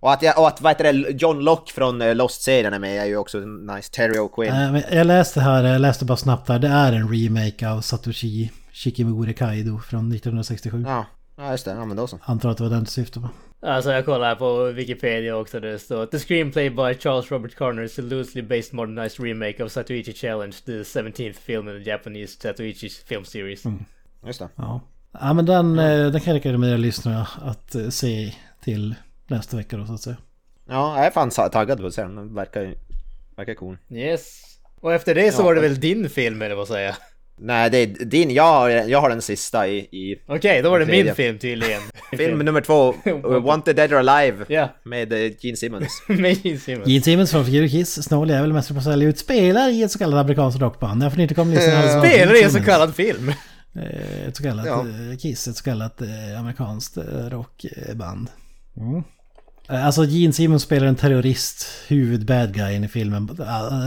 [0.00, 3.00] Och att, jag, och att vad heter det, John Locke från eh, Lost-serien är med
[3.02, 3.90] är ju också nice.
[3.92, 4.72] Terry O'Quinn.
[4.72, 8.50] Men Jag läste här, jag läste bara snabbt här, det är en remake av Satoshi
[8.72, 10.84] Shikimori Kaido från 1967.
[10.86, 11.70] Ja, ja just det.
[11.70, 12.18] Ja men då så.
[12.22, 13.32] Antar att det var den du syftade på.
[13.66, 17.54] Alltså jag kollar här på Wikipedia också där det står The screenplay by Charles Robert
[17.54, 21.90] Connor is a loosely based modernized remake of Satoichi Challenge, the 17th film in the
[21.90, 23.62] Japanese Satoichi film series.
[24.26, 24.48] Just det.
[24.56, 24.80] Ja.
[25.20, 28.94] Ja men den, eh, den kan jag rekommendera lyssnarna att eh, se till
[29.26, 30.16] nästa vecka då så att säga.
[30.68, 32.14] Ja, jag är fan taggad på att se den.
[32.16, 32.74] Den verkar,
[33.36, 33.78] verkar cool.
[33.90, 34.42] Yes.
[34.80, 35.44] Och efter det så Ja.
[35.44, 36.96] var det väl din film eller vad säger jag?
[37.38, 38.30] Nej, det är din.
[38.30, 41.04] Jag har, jag har den sista i, i Okej, då var det Tredje.
[41.04, 41.80] min film tydligen.
[42.16, 42.94] film nummer två.
[43.06, 44.44] uh, Wanted Dead or Alive.
[44.48, 46.02] Ja, Med eh, Gene Simmons.
[46.08, 46.88] med Gene Simmons.
[46.88, 49.90] Gene Simmons från Figur Kiss, snål jävel, mästare på att sälja ut, spelar i ett
[49.90, 51.02] så kallat amerikanskt rockband.
[51.02, 53.28] Jag får inte komma lyssna Spelar i en så kallad film.
[53.74, 54.80] Eh, Ett så kallat Ja.
[54.80, 56.02] eh, Kiss, ett så kallat
[56.38, 56.96] amerikanskt
[57.30, 58.28] rockband.
[58.76, 59.02] Mm.
[59.68, 63.38] Alltså Gene Simmons spelar en terrorist, huvud bad guy i filmen.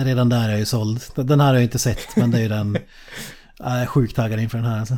[0.05, 1.01] Redan där är jag ju såld.
[1.15, 2.77] Den här har jag inte sett, men det är ju den...
[3.59, 4.97] Jag är sjukt taggad inför den här alltså.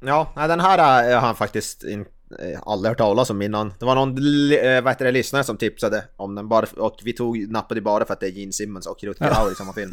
[0.00, 2.00] Ja, den här eh, har han faktiskt in,
[2.38, 3.74] eh, aldrig hört talas om innan.
[3.78, 4.10] Det var någon
[4.52, 8.04] eh, vad heter det, lyssnare som tipsade om den bara, och vi tog, nappade bara
[8.04, 9.90] för att det är Gene Simmons och Rutger Hauer i samma film.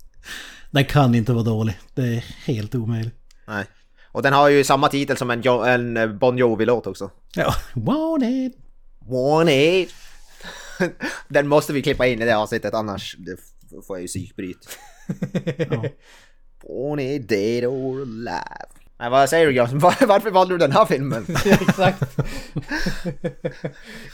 [0.70, 1.78] Den kan inte vara dålig.
[1.94, 3.14] Det är helt omöjligt.
[3.46, 3.64] Nej.
[4.12, 7.10] Och den har ju samma titel som en, jo, en eh, Bon Jovi-låt också.
[7.34, 8.52] Ja, wanted.
[8.98, 9.88] Wanted.
[11.28, 13.16] Den måste vi klippa in i det avsnittet annars
[13.86, 14.78] får jag ju psykbryt.
[15.56, 15.84] Ja.
[16.62, 18.66] Wanted, dead or alive.
[18.98, 19.52] Nej, vad säger du?
[19.78, 21.26] Var, varför valde du den här filmen?
[21.44, 22.02] Exakt.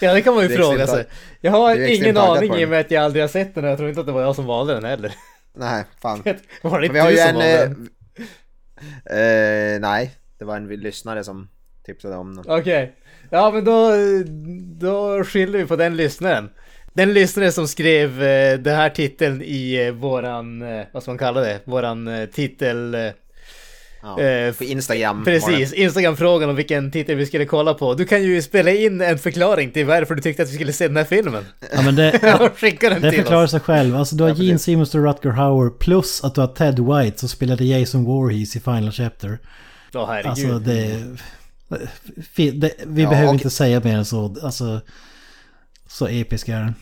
[0.00, 1.06] ja, det kan man ju fråga sig.
[1.40, 3.76] Jag har ingen aning i och med att jag aldrig har sett den och jag
[3.78, 5.14] tror inte att det var jag som valde den heller.
[5.54, 6.22] Nej, fan.
[6.62, 7.34] Var det Men inte du som en...
[7.34, 7.88] valde Eh, den?
[9.74, 11.48] eh, nej, det var en lyssnare som
[11.86, 12.44] tipsade om den.
[12.48, 12.94] Okej.
[13.30, 13.90] Ja, men då,
[14.86, 16.50] då skyller vi på den lyssnaren.
[16.98, 21.18] Den lyssnare som skrev eh, den här titeln i eh, våran, eh, vad ska man
[21.18, 22.94] kalla det, våran eh, titel...
[22.94, 23.00] Eh,
[24.02, 27.94] Ja, Eh, på Instagram Precis, Instagram-frågan om vilken titel vi skulle kolla på.
[27.94, 30.88] Du kan ju spela in en förklaring till varför du tyckte att vi skulle se
[30.88, 31.44] den här filmen.
[31.74, 33.50] Ja men det, skicka den det till förklarar oss.
[33.50, 33.96] sig själv.
[33.96, 34.36] Alltså du har Ja.
[34.36, 38.56] Gene Simmons och Rutger Hauer plus att du har Ted White som spelade Jason Voorhees
[38.56, 39.38] i Final Chapter.
[39.94, 40.26] Åh herregud.
[40.30, 41.02] Alltså det
[42.86, 44.36] vi Ja, behöver och- inte säga mer än så.
[44.42, 44.80] Alltså...
[45.88, 46.74] Så episk är den.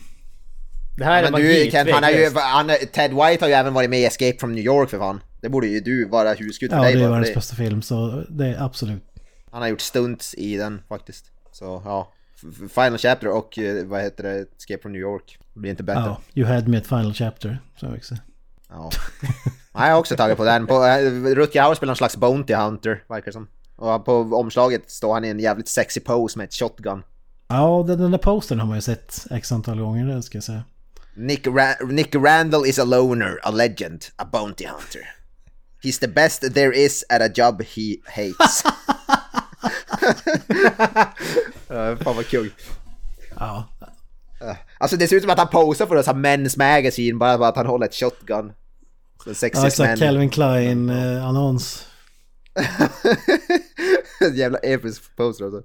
[0.97, 3.53] Det här är Men magi, du Kent, han är ju, han, Ted White har ju
[3.53, 5.19] även varit med i Escape from New York för fan.
[5.41, 7.35] Det borde ju du vara husgud för Ja, dig det är världens det.
[7.35, 9.03] bästa film så det är absolut.
[9.51, 11.25] Han har gjort stunts i den faktiskt.
[11.51, 12.13] Så ja,
[12.69, 15.37] Final Chapter och eh, vad heter det, Escape from New York.
[15.53, 16.01] Det blir inte bättre.
[16.01, 17.59] Ja, You had me at Final Chapter.
[17.79, 18.15] Så också.
[18.69, 18.89] Ja.
[19.73, 20.67] Ja, jag har också tagit på den.
[20.67, 23.47] På, äh, Rutger Hauer spelar någon slags Bounty Hunter, verkar som.
[23.75, 27.03] Och på omslaget står han i en jävligt sexy pose med ett shotgun.
[27.47, 30.63] Ja, den, där postern har man ju sett x antal gånger, det ska jag säga.
[31.17, 35.01] Nick, Ra- Nick Randall is a loner, a legend, a bounty hunter.
[35.83, 38.63] He's the best there is at a job he hates.
[41.69, 42.53] uh, fan vad kul.
[43.35, 43.69] Ja,
[44.77, 47.55] Alltså det ser ut som att han posar för oss, Men's Magazine, bara bara att
[47.55, 48.51] han håller ett shotgun.
[49.23, 49.89] Så ja sexy exakt.
[49.89, 49.97] man.
[49.97, 51.23] Calvin Klein eh.
[54.33, 55.63] Jävla episk poster alltså.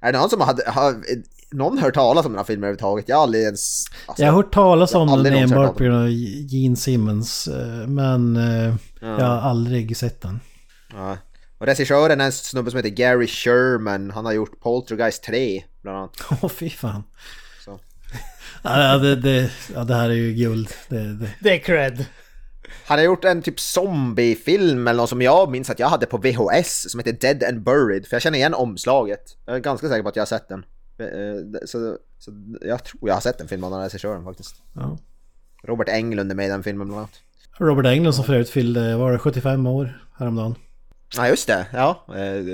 [0.00, 1.04] Är det någon som har, har
[1.52, 3.08] någon hört talas om den här filmen överhuvudtaget?
[3.08, 3.84] Jag har aldrig ens...
[4.06, 7.48] Alltså, Jag har hört talas om den enbart på grund av Gene Simmons.
[7.48, 10.40] eh, Men eh, jag har aldrig sett den.
[10.92, 11.16] ja.
[11.58, 14.10] Och regissören är en snubbe som heter Gary Sherman.
[14.10, 16.16] Han har gjort Poltergeist 3 bland annat.
[16.42, 17.02] Åh fy fan.
[17.64, 17.80] Så.
[18.62, 20.68] Ja, det, det, ja, det här är ju guld.
[20.88, 21.30] Det, det.
[21.40, 22.04] Det är cred.
[22.86, 26.16] Han har gjort en typ zombiefilm eller något som jag minns att jag hade på
[26.18, 28.06] VHS som heter Dead and Buried.
[28.06, 29.20] För jag känner igen omslaget.
[29.46, 30.64] Jag är ganska säker på att jag har sett den.
[30.98, 31.06] Eh,
[31.64, 34.62] Så, så jag tror jag har sett den filmen av den här regissören faktiskt.
[34.74, 34.98] Ja.
[35.64, 37.20] Robert Englund är med i den filmen bland annat.
[37.58, 40.54] Robert Englund som förut fyllde, var det 75 år häromdagen?
[41.16, 42.04] Ja just det, ja.
[42.16, 42.44] Eh,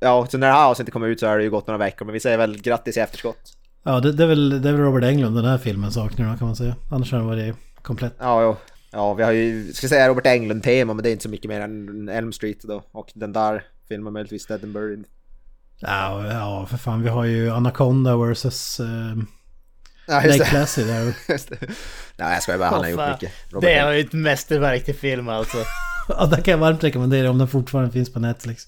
[0.00, 2.04] Ja, så när det här avsnittet kommer ut så har det ju gått några veckor.
[2.06, 3.52] Men vi säger väl grattis i efterskott.
[3.82, 6.46] Ja, det, det, är väl, det är väl Robert Englund den här filmen saknar kan
[6.46, 6.76] man säga.
[6.90, 8.14] Annars har den varit komplett.
[8.18, 8.56] Ja, jo.
[8.92, 11.60] Ja, vi har ju, ska säga Robert Englund-tema, men det är inte så mycket mer
[11.60, 12.82] än Elm Street då.
[12.92, 15.04] Och den där filmen möjligtvis Dead and Buried.
[15.80, 18.80] Ja, ja för fan vi har ju Anaconda vs.
[18.80, 18.86] Uh,
[20.08, 20.56] Ja, just Lake det.
[20.56, 21.14] Placid där.
[21.28, 21.56] Just det.
[22.16, 23.32] Nej, jag skojar bara, han har gjort mycket.
[23.52, 25.56] Robert Det var ju ett mästerverk till film alltså.
[26.08, 28.66] Ja, den kan jag varmt rekommendera om den fortfarande finns på Netflix.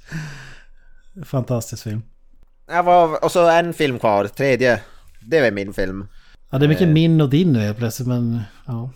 [1.25, 2.03] Fantastisk film.
[2.70, 4.81] Ja, vad- och så en film kvar, tredje.
[5.20, 6.09] Det är min film.
[6.51, 6.68] Ja, det är Eh.
[6.68, 8.90] mycket min och din nu helt plötsligt men ja.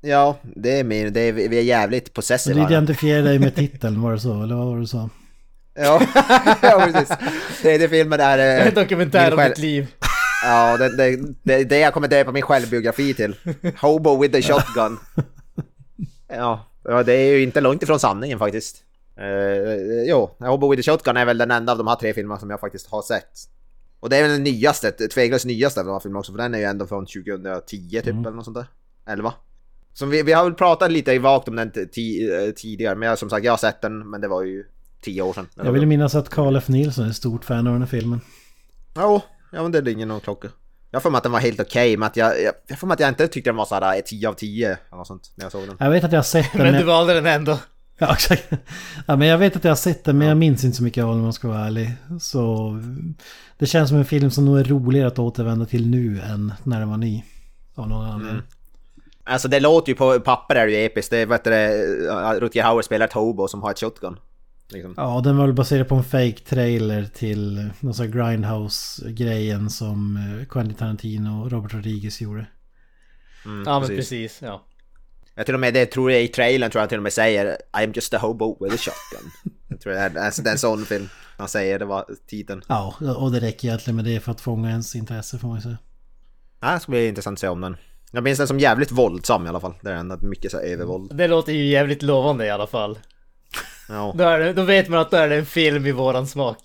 [0.00, 1.12] Ja, det är min.
[1.12, 2.56] Det är, vi är jävligt possessiva.
[2.56, 4.42] du identifierar dig med titeln, var det så?
[4.42, 5.10] Eller vad var det du sa?
[5.78, 6.00] Ja,
[6.62, 7.16] ja precis.
[7.62, 8.38] Tredje filmen är...
[8.38, 9.86] eh, En dokumentär om ditt liv.
[10.44, 13.36] Ja, det, det, det, det jag kommer döpa min självbiografi till.
[13.80, 14.98] Hobo with a shotgun.
[16.30, 18.76] Ja, ja, det är ju inte långt ifrån sanningen faktiskt.
[19.20, 22.40] Uh, jo, Hobo with a shotgun är väl den enda av de här tre filmerna
[22.40, 23.30] som jag faktiskt har sett.
[24.00, 26.54] Och det är väl den nyaste, tveklöst nyaste av de här filmerna också, för den
[26.54, 28.66] är ju ändå från 2010 typ eller något sånt där.
[29.08, 29.32] 11.
[29.94, 33.18] Så vi, vi har väl pratat lite i vagt om den eh, tidigare, men jag,
[33.18, 34.64] som sagt jag har sett den, men det var ju
[35.00, 35.48] 10 år sedan.
[35.54, 36.68] Jag vill minnas att Carl F.
[36.68, 38.20] Nilsson är ett stort fan av den här filmen.
[38.96, 39.20] Jo,
[39.52, 40.48] ja men det ringer någon klocka.
[40.90, 42.94] Jag får mig att den var helt okej, men att jag, jag, jag får mig
[42.94, 45.52] att jag inte tyckte den var såhär 10 av 10 eller något sånt när jag
[45.52, 45.76] såg den.
[45.80, 46.62] Jag vet att jag har sett den.
[46.62, 47.58] Men du valde den ändå.
[47.98, 48.50] Ja, exakt.
[49.06, 51.04] Ja, men jag vet att jag har sett den, men jag minns inte så mycket
[51.04, 51.90] av den om man ska vara ärlig.
[52.20, 52.74] Så
[53.58, 56.80] det känns som en film som nog är roligare att återvända till nu än när
[56.80, 57.24] den var ny.
[57.74, 58.42] Av någon anledning.
[59.24, 61.10] Alltså det låter ju på papper är det ju episkt.
[61.10, 64.16] Det är vad heter det, Rutger Hauer spelar ett hobo som har ett shotgun.
[64.72, 64.94] Liksom.
[64.96, 70.46] Ja, den var väl baserad på en fake trailer till någon sån Grindhouse-grejen som eh,
[70.46, 72.46] Quentin Tarantino och Robert Rodriguez gjorde.
[73.44, 74.64] Mm, Ja men precis, ja.
[75.34, 77.56] Jag till och med, det tror jag i trailern tror jag till och med säger
[77.72, 79.30] I'm just a hobo with a shotgun.
[79.68, 81.08] jag tror det är, det är en sån film.
[81.36, 82.62] Han säger det var titeln.
[82.68, 85.62] Ja, och det räcker egentligen med det för att fånga ens intresse får man ju
[85.62, 85.78] säga.
[86.60, 87.76] Ja, det ska bli intressant att se om den.
[88.10, 89.74] Jag minns den som jävligt våldsam i alla fall.
[89.82, 91.16] Det är ändå mycket så här övervåld.
[91.16, 92.98] Det låter ju jävligt lovande i alla fall.
[93.88, 94.14] Ja.
[94.16, 96.58] Då, är det, då vet man att då är det en film i våran smak.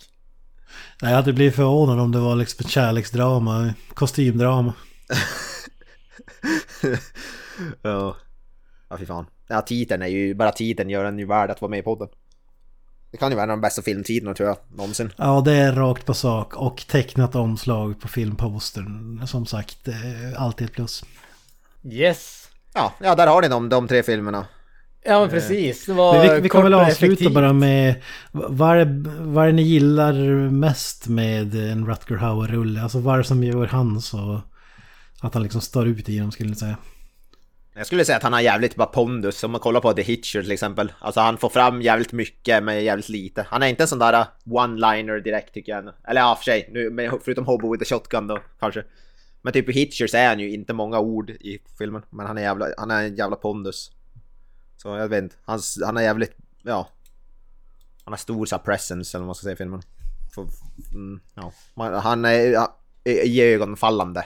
[1.01, 4.73] Nej, jag hade blivit förvånad om det var liksom ett kärleksdrama, kostymdrama.
[7.81, 8.15] ja.
[8.89, 9.25] Ja, fy fan.
[9.47, 12.07] Ja, titeln är ju, bara titeln gör den ju värd att vara med i podden.
[13.11, 15.13] Det kan ju vara en av de bästa filmtitlarna tror jag, någonsin.
[15.17, 19.27] Ja, det är rakt på sak och tecknat omslag på filmpostern.
[19.27, 21.03] Som sagt, är alltid ett plus.
[21.83, 22.49] Yes.
[22.73, 24.47] Ja, ja där har ni de, de tre filmerna.
[25.05, 25.85] Ja men precis.
[25.85, 29.61] Det var Men vi, vi kan väl avsluta bara med vad är, vad är ni
[29.61, 30.13] gillar
[30.49, 32.81] mest med en Rutger Hauer-rulle?
[32.81, 34.41] Alltså vad är det som gör han så
[35.21, 36.77] att han liksom står ut i dem skulle jag säga.
[37.75, 40.41] Jag skulle säga att han har jävligt bara pondus, om man kollar på The Hitcher
[40.41, 40.91] till exempel.
[40.99, 43.45] Alltså han får fram jävligt mycket med jävligt lite.
[43.49, 45.93] Han är inte en sån där uh, one-liner direkt tycker jag.
[46.07, 48.83] Eller ja, för sig, nu, men förutom Hobo with a shotgun då kanske.
[49.41, 52.01] Men typ i Hitcher så är han ju inte många ord i filmen.
[52.09, 53.91] Men han är, jävla, han är en jävla pondus.
[54.83, 56.89] Så jag vet inte, han, han är jävligt, ja.
[58.03, 59.81] Han har stor så presence eller vad man ska säga i filmen.
[60.35, 60.47] För,
[60.93, 61.51] mm, ja.
[61.99, 62.67] Han är
[63.05, 64.25] iögonfallande.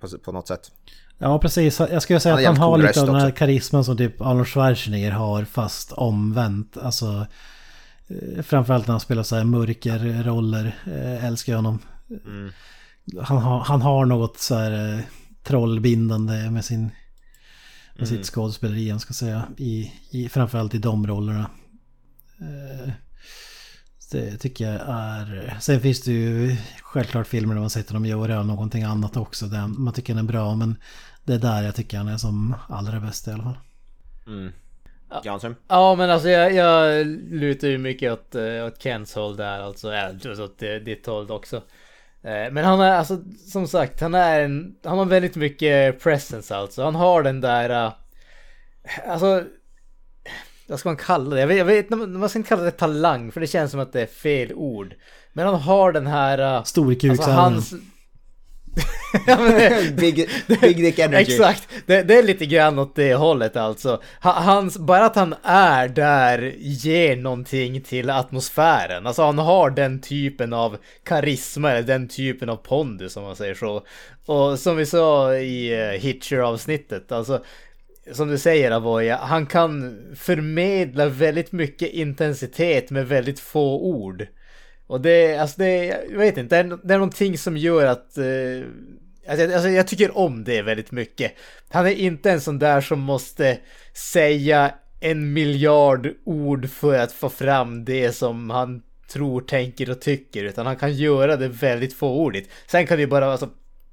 [0.00, 0.70] På, på något sätt.
[1.18, 3.38] Ja precis, jag skulle säga Han att han har cool lite av den här röst
[3.38, 6.76] karisman som typ Arnold Schwarzenegger har fast omvänt.
[6.76, 7.26] Alltså
[8.08, 11.78] eh, framförallt när han spelar så här mörkerroller eh, älskar jag honom.
[12.24, 12.52] Mm.
[13.22, 15.00] Han, har, han har något så här eh,
[15.42, 16.90] trollbindande med sin
[17.98, 18.18] med Mm.
[18.24, 19.48] sitt skådespeleri, jag ska säga.
[19.56, 21.50] I, i, framförallt i de rollerna.
[22.40, 22.90] Eh,
[24.12, 25.56] Det tycker jag är...
[25.60, 29.46] Sen finns det ju självklart filmer där man sett honom göra någonting annat också.
[29.46, 30.76] Där man tycker den är bra, men
[31.24, 33.58] det är där jag tycker han är som allra bäst i alla fall.
[34.26, 34.52] Mm.
[35.24, 35.56] Jansson?
[35.68, 39.92] Ja men alltså jag, jag lutar ju mycket åt, eh, åt Kens håll där alltså.
[39.92, 41.62] Äh, åt ditt håll också.
[42.26, 43.18] Eh, Men han är alltså
[43.50, 46.84] som sagt han är en, han har väldigt mycket presence alltså.
[46.84, 47.92] Han har den där, eh,
[49.08, 49.44] alltså
[50.68, 51.40] vad ska man kalla det?
[51.40, 53.92] Jag vet, jag vet man ska inte kalla det talang för det känns som att
[53.92, 54.94] det är fel ord.
[55.32, 56.38] Men han har den här...
[56.56, 57.10] eh, Storkuksäven.
[57.18, 57.74] Alltså hans...
[59.26, 60.28] ja, men det, Big,
[60.60, 61.32] big Dick Energy.
[61.32, 64.02] Exakt, det, det är lite grann åt det hållet alltså.
[64.22, 69.06] Ha- Hans, bara att han är där ger någonting till atmosfären.
[69.06, 73.54] Alltså han har den typen av karisma eller den typen av pondus om man säger
[73.54, 73.82] så.
[74.26, 77.44] Och som vi sa i uh, Hitcher-avsnittet, alltså
[78.12, 84.26] som du säger Avoya, han kan förmedla väldigt mycket intensitet med väldigt få ord.
[84.86, 88.18] Och det, alltså det, jag vet inte, det är, det är någonting som gör att...
[88.18, 88.24] Eh,
[89.28, 91.32] alltså, jag- alltså jag tycker om det väldigt mycket.
[91.68, 93.58] Han är inte en sån där som måste
[94.12, 100.44] säga en miljard ord för att få fram det som han tror, tänker och tycker.
[100.44, 102.50] Utan han kan göra det väldigt fåordigt.
[102.66, 103.48] Sen kan det ju bara, alltså,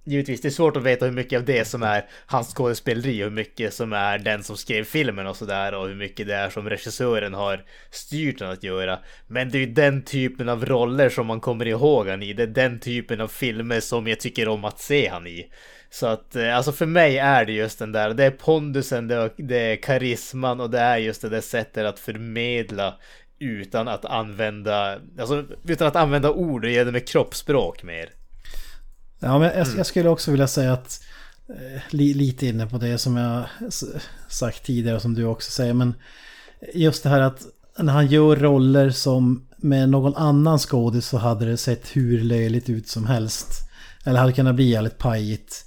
[0.05, 3.25] givetvis, det är svårt att veta hur mycket av det som är hans skådespeleri och
[3.25, 6.49] hur mycket som är den som skrev filmen och sådär och hur mycket det är
[6.49, 8.99] som regissören har styrt den att göra.
[9.27, 12.33] Men det är ju den typen av roller som man kommer ihåg han i.
[12.33, 15.49] Det är den typen av filmer som jag tycker om att se han i.
[15.89, 19.15] Så att, eh, alltså för mig är det just den där, det är pondusen, det
[19.15, 22.95] är, det är karisman och det är just det där sättet att förmedla
[23.39, 28.09] utan att använda, alltså utan att använda ord och ge det med kroppsspråk mer.
[29.23, 31.03] Ja, men jag, jag skulle också vilja säga att
[31.49, 33.43] eh, li, lite inne på det som jag
[34.29, 35.73] sagt tidigare och som du också säger.
[35.73, 35.93] Men
[36.73, 37.41] just det här att
[37.79, 42.69] när han gör roller som med någon annan skådis så hade det sett hur löjligt
[42.69, 43.69] ut som helst.
[44.05, 45.65] Eller hade kunnat bli jävligt pajigt.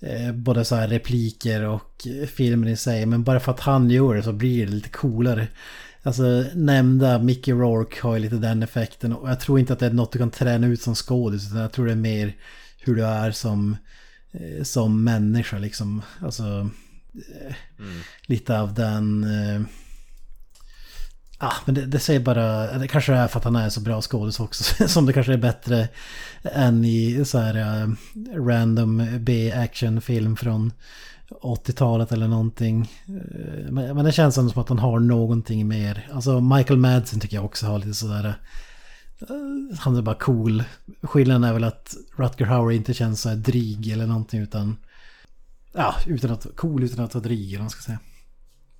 [0.00, 3.06] Eh, både så här repliker och eh, filmen i sig.
[3.06, 5.48] Men bara för att han gör det så blir det lite coolare.
[6.02, 9.12] Alltså nämnda Mickey Rourke har ju lite den effekten.
[9.12, 11.46] Och jag tror inte att det är något du kan träna ut som skådis.
[11.46, 12.34] Utan jag tror det är mer
[12.80, 13.76] hur du är som,
[14.32, 16.02] eh, som människa liksom.
[16.20, 16.70] Alltså
[17.14, 17.54] eh,
[18.26, 19.24] lite av den...
[19.24, 19.62] Eh,
[21.42, 24.00] Ah, men det, det säger bara, det kanske är för att han är så bra
[24.02, 24.88] skådis också.
[24.88, 25.88] Som det kanske är bättre
[26.42, 27.88] än i så här eh,
[28.36, 30.72] random B-actionfilm från
[31.42, 32.92] 80-talet eller någonting.
[33.70, 36.08] Men, men det känns ändå som att han har någonting mer.
[36.12, 38.34] Alltså Michael Madsen tycker jag också har lite sådär...
[39.78, 40.64] Han är bara cool.
[41.02, 44.76] Skillnaden är väl att Rutger Hauer inte känns så här dryg eller någonting utan...
[45.72, 47.98] Ja, utan att, cool utan att vara dryg eller vad man ska säga.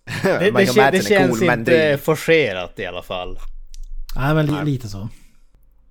[0.23, 3.39] Det, det, Michael kä- Madsen det är känns cool, men inte forcerat i alla fall.
[4.17, 4.65] Nej men li, Nej.
[4.65, 5.09] lite så.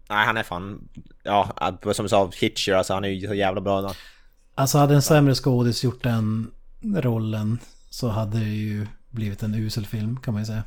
[0.10, 0.90] Nej, han är fan...
[1.24, 1.56] Ja,
[1.94, 3.82] som du sa, Hitcher alltså, han är ju så jävla bra.
[3.82, 3.94] Då.
[4.56, 6.52] Alltså hade en sämre skådis gjort den
[6.96, 7.60] rollen
[7.90, 10.64] så hade det ju blivit en usel film kan man ju säga.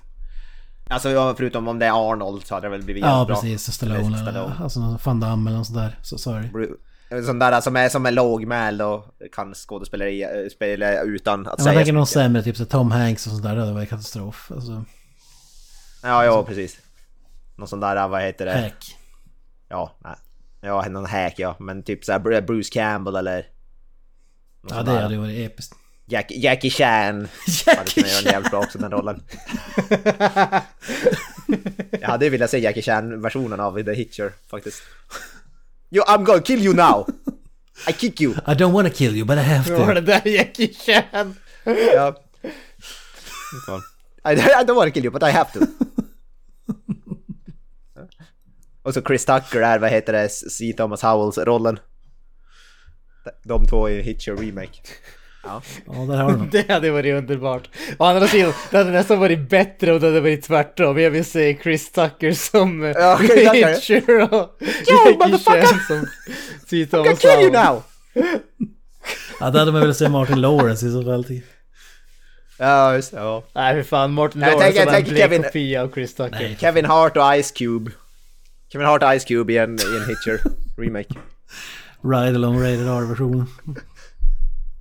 [0.93, 3.35] Alltså ja, förutom om det är Arnold så hade det väl blivit Ja, bra.
[3.35, 3.73] precis.
[3.73, 5.99] Stallone Eller eller alltså någon Van Damme eller något sådär.
[6.03, 6.49] Så sorry.
[7.27, 11.61] Sån där som är, som är lågmäld och kan skådespeleri äh, spela utan att Jag
[11.61, 13.57] säga tänker så någon sämre, typ så Tom Hanks och sånt där.
[13.57, 14.51] Det varit katastrof.
[14.55, 14.85] Alltså,
[16.03, 16.79] Ja, ja precis.
[17.57, 18.53] Någon sån där, vad heter det?
[18.53, 18.97] hack.
[19.69, 20.15] Ja, nej.
[20.61, 21.57] Ja, någon hack ja.
[21.59, 23.47] Men typ såhär Bruce Campbell eller...
[24.69, 25.75] Ja, det hade ju varit episkt.
[26.07, 27.29] Jack, Jackie Chan.
[27.67, 29.23] Hade kunnat göra den jävligt bra också den rollen.
[32.01, 34.83] Jag hade ju velat se Jackie Chan-versionen av The Hitcher faktiskt.
[35.91, 37.07] Yo, I'm gonna kill you now!
[37.89, 38.33] I kick you!
[38.33, 39.95] I don't wanna kill you but I have Var to.
[39.95, 41.35] det där Jackie Chan?
[41.95, 42.17] Ja.
[44.25, 45.61] I, I don't wanna kill you but I have to.
[48.83, 50.75] Och så Chris Tucker är, vad heter det, C.
[50.77, 51.79] Thomas Howells-rollen.
[53.43, 54.79] De två i Hitcher Remake.
[55.45, 55.63] Ja.
[55.87, 56.53] Ja, där har du något.
[56.53, 57.69] Det hade varit underbart.
[57.99, 60.99] Å andra sidan, det hade nästan varit bättre om det hade varit tvärtom.
[61.01, 63.69] Jag vill se Chris Tucker som eh, Ja, Chris Tucker.
[63.75, 64.59] Hitcher och
[64.91, 65.87] Yo, motherfucker!
[65.87, 66.07] Som
[66.67, 66.77] C.
[66.77, 67.83] I Thomas can kill you now!
[69.41, 71.25] Ja, det hade man velat se Martin Lawrence i så fall.
[71.25, 71.45] typ.
[72.59, 73.17] Ja, just det.
[73.17, 73.45] Ja.
[73.55, 76.31] Nej för fan, Martin Jag Lawrence tänker- som en blek Kevin- kopia av Chris Tucker.
[76.41, 76.57] Nej.
[76.61, 77.91] Kevin Hart och Ice Cube.
[78.73, 80.41] Kevin Hart och Ice Cube i en, i en Hitcher
[80.79, 81.15] remake.
[82.05, 83.47] Ride along rated R-versionen.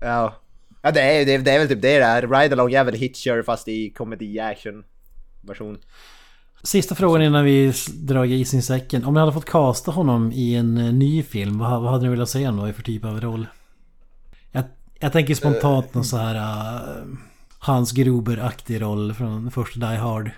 [0.02, 0.40] Ja.
[0.82, 2.22] Ja det är, det, är, det är väl typ det det är.
[2.22, 4.84] Ride Along är väl Hitcher fast i comedy action
[5.41, 5.78] version.
[6.63, 9.06] Sista frågan innan vi drar isen i säcken.
[9.06, 12.10] Om ni hade fått casta honom i en eh, ny film, vad, vad hade ni
[12.10, 13.48] velat se honom då i för typ av roll?
[14.52, 14.63] Jag,
[15.00, 17.04] jag tänker spontant någon så här uh,
[17.60, 20.32] Hans Gruber-aktig roll från första Die Hard.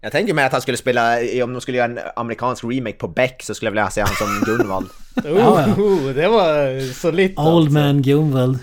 [0.00, 3.08] Jag tänker mig att han skulle spela, om de skulle göra en amerikansk remake på
[3.08, 4.88] Beck så skulle jag vilja se han som Gunvald.
[5.24, 7.72] Oh, oh, det var solitt Old alltså.
[7.72, 8.58] Man Gunvald.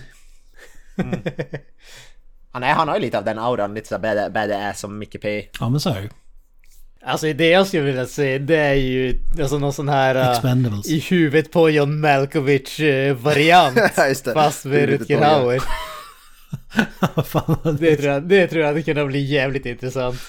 [2.52, 5.22] Han, är, han har ju lite av den auran, lite så bad, badass som Micke
[5.22, 5.48] P.
[5.60, 6.10] Ja men så är det
[7.06, 10.88] Alltså det jag skulle vilja se det är ju alltså någon sån här uh, Expendables.
[10.90, 13.78] i huvudet på John Malkovich uh, variant.
[14.34, 15.22] Fast med Rutger.
[15.22, 15.62] Hauer.
[17.80, 20.20] Det tror, jag, det tror jag hade kunnat bli jävligt intressant.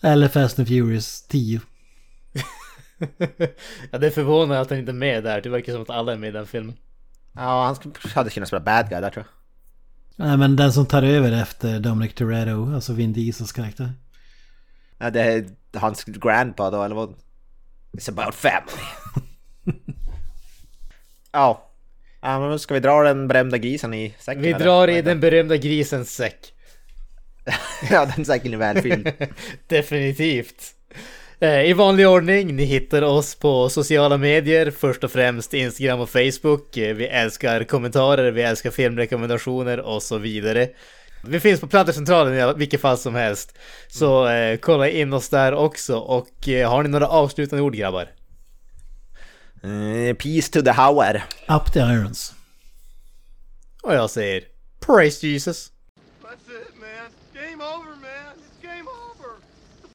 [0.00, 1.60] Eller Fast and Furious 10.
[3.90, 5.40] Ja det är förvånande att han inte är med där.
[5.40, 6.76] Det verkar som att alla är med i den filmen.
[7.32, 10.26] Ja, han hade kunnat spela bad guy där tror jag.
[10.26, 13.92] Nej men den som tar över efter Dominic Toretto, alltså Vin Diesels karaktär.
[14.98, 17.14] Ja, det är hans grandpa då, eller vad?
[17.92, 18.86] It's about family.
[21.32, 21.68] ja.
[22.20, 24.42] Ja, men ska vi dra den berömda grisen i säcken?
[24.42, 24.64] Vi eller?
[24.64, 26.52] drar i den berömda grisens säck.
[27.90, 29.12] ja, den säcken är välfylld.
[29.66, 30.74] Definitivt.
[31.42, 36.10] Eh, I vanlig ordning, ni hittar oss på sociala medier, först och främst Instagram och
[36.10, 36.76] Facebook.
[36.76, 40.68] Eh, Vi älskar kommentarer, vi älskar filmrekommendationer och så vidare.
[41.24, 43.58] Vi finns på Plantercentralen i vilket fall som helst.
[43.88, 48.08] Så eh, kolla in oss där också och eh, har ni några avslutande ord grabbar?
[49.62, 51.24] Eh, peace to the Hauer.
[51.48, 52.34] Up the Irons.
[53.82, 54.42] Och jag säger
[54.86, 55.71] Praise Jesus!